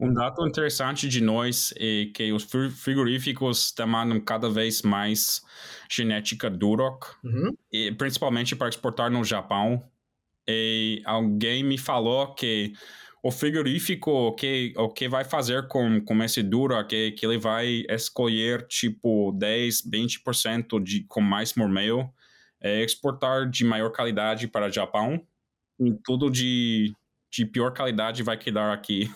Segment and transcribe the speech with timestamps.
[0.00, 5.42] Um dado interessante de nós é que os frigoríficos demandam cada vez mais
[5.90, 7.52] genética Duroc, uhum.
[7.72, 9.82] e principalmente para exportar no Japão.
[10.46, 12.74] E alguém me falou que
[13.22, 17.84] o frigorífico que o que vai fazer com, com esse Duroc é que ele vai
[17.88, 22.08] escolher tipo 10, 20% de com mais mormeio,
[22.60, 25.20] é exportar de maior qualidade para o Japão
[25.80, 26.94] e tudo de
[27.30, 29.04] de pior qualidade vai quedar aqui